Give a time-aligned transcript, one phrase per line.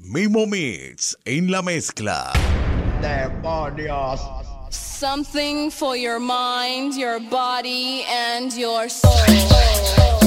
[0.00, 2.32] Mimo Meets en la mezcla.
[3.02, 4.20] Demonios.
[4.70, 10.17] Something for your mind, your body and your soul.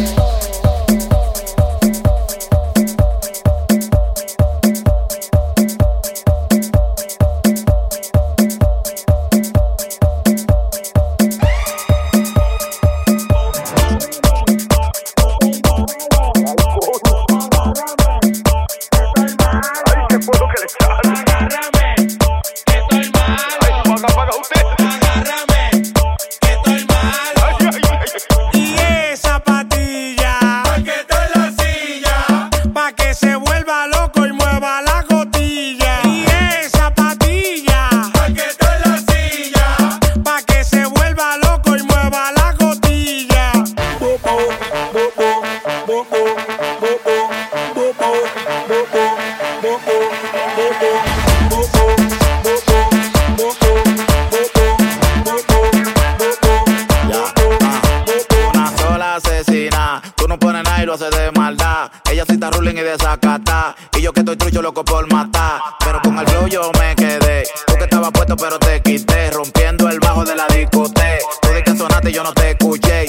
[57.14, 58.52] Ah.
[58.54, 61.92] Una sola asesina, tú no pones nada y lo haces de maldad.
[62.12, 63.76] Ella cita ruling y desacatá.
[63.98, 65.62] Y yo que estoy trucho loco por matar.
[65.84, 67.44] Pero con el blow yo me quedé.
[67.66, 69.32] Tú que estabas puesto, pero te quité.
[69.32, 71.20] Rompiendo el bajo de la discute.
[71.42, 73.01] Tu dije que sonaste y yo no te escuché.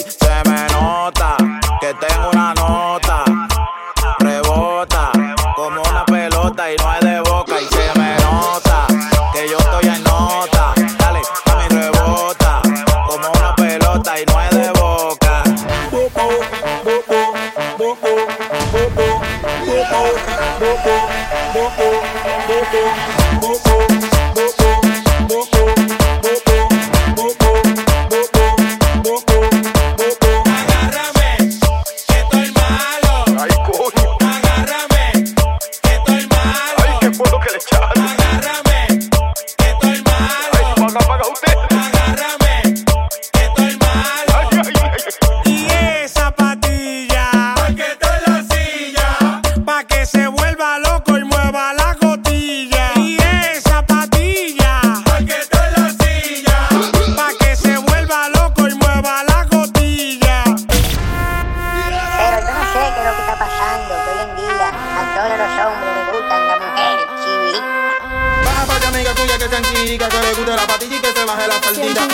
[70.40, 72.08] le la patilla y que se baje la faldita.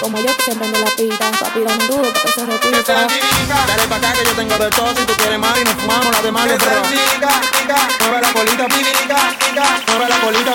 [0.00, 3.06] Como yo que siempre ando la pita, papi dame duro porque se repita.
[3.66, 6.06] Dale pa' acá que yo tengo de todo, si tú quieres más y nos fumamos
[6.06, 6.32] la de.
[6.32, 6.58] Mueve
[8.20, 8.66] la colita,
[9.88, 10.54] mueve la colita,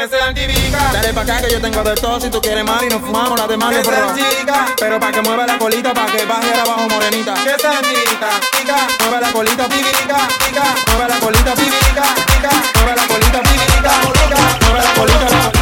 [0.00, 0.92] que sean típicas.
[0.92, 2.20] Dale pa' acá que yo tengo de todo.
[2.20, 3.74] Si tú quieres más y nos fumamos las demás.
[3.74, 4.70] Que sean chicas.
[4.78, 7.34] Pero pa' que mueva la colita, pa' que baje abajo morenita.
[7.34, 8.82] Que sean chicas, chicas.
[9.00, 10.64] Mueve la colita, típica, chica.
[10.88, 12.50] Mueve la colita, típica, chica.
[12.76, 14.40] Mueve la colita, típica, chica.
[14.64, 15.59] Mueve la colita,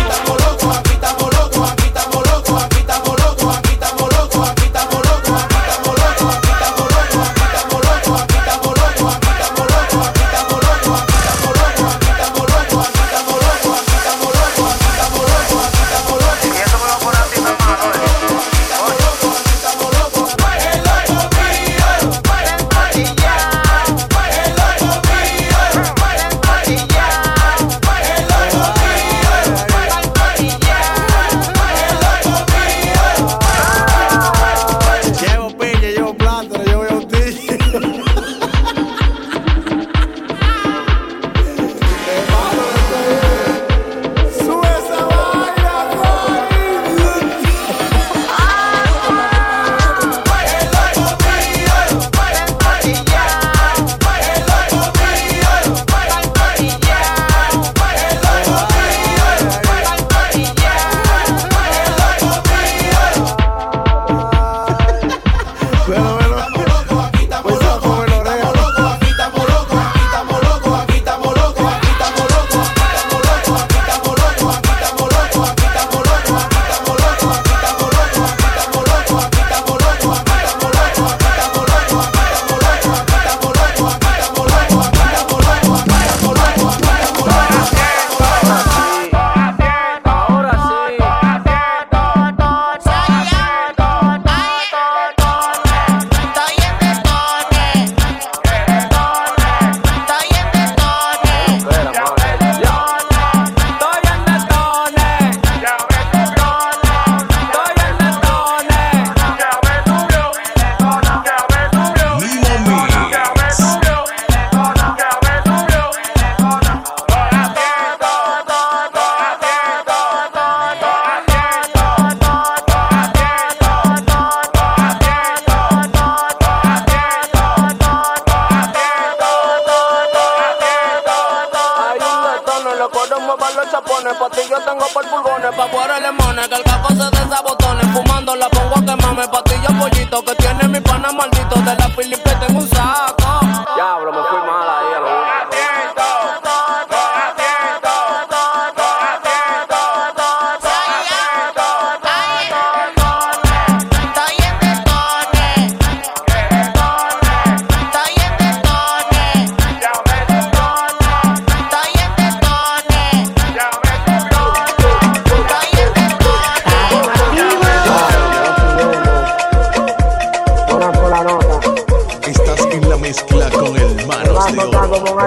[138.39, 139.29] la pongo a quemarme.
[139.29, 142.28] Patillas, pollito que tiene mi pana maldito de la Filipinas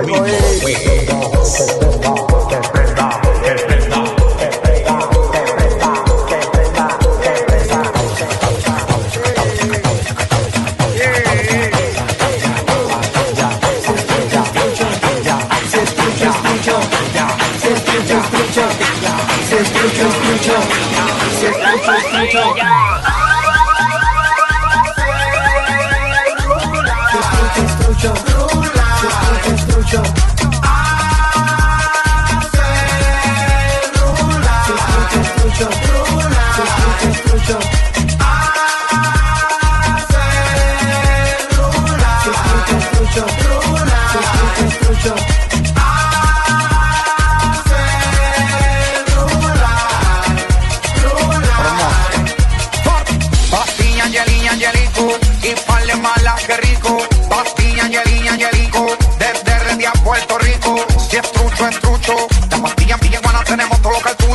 [0.01, 0.40] gargoyles.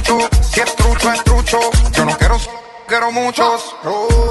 [0.06, 1.58] Si es trucho, es trucho.
[1.91, 2.37] Yo no quiero,
[2.87, 3.75] quiero muchos.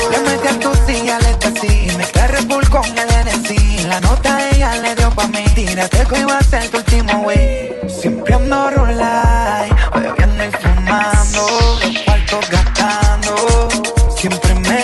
[0.09, 3.85] Le metí a tu silla, le así y mezclé Red Bull con el NC.
[3.89, 5.43] La nota ella le dio pa' mí.
[5.53, 7.75] Tírate que iba a ser tu último wey.
[7.89, 13.69] Siempre ando rulay, bebiendo y fumando, los cuartos gastando.
[14.17, 14.81] Siempre me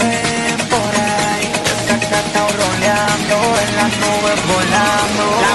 [0.00, 1.50] ven por ahí,
[1.88, 3.36] descacatao roleando,
[3.66, 5.24] en las nubes volando.
[5.42, 5.54] La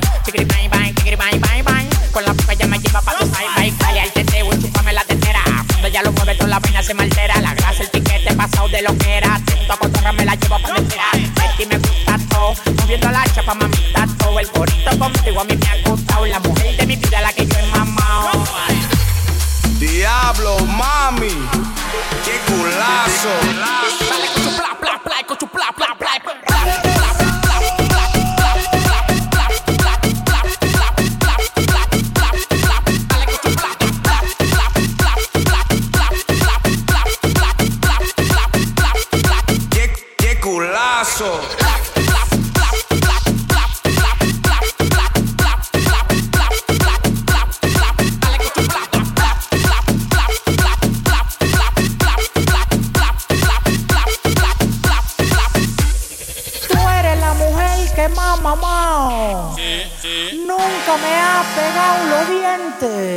[62.81, 63.10] Este.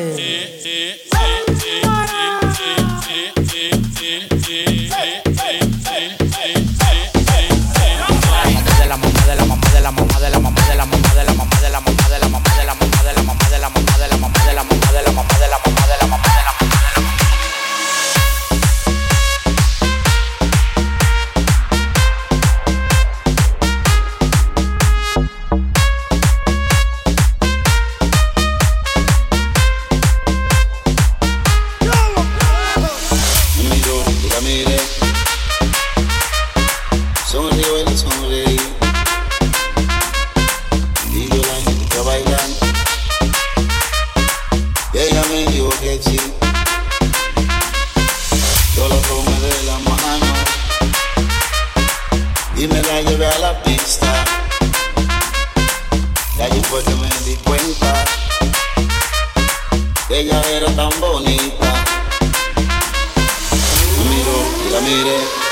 [60.95, 61.85] Tan bonita.
[64.67, 65.44] Y la miré